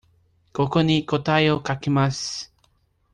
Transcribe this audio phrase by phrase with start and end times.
[0.51, 2.51] ここに答えを書きます。